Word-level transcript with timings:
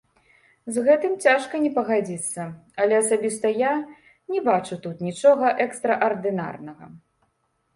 З 0.75 0.83
гэтым 0.85 1.11
цяжка 1.25 1.59
не 1.65 1.69
пагадзіцца, 1.75 2.45
але 2.85 2.93
асабіста 3.03 3.51
я 3.67 3.73
не 4.37 4.41
бачу 4.49 4.79
тут 4.87 5.05
нічога 5.09 5.53
экстраардынарнага. 5.67 6.91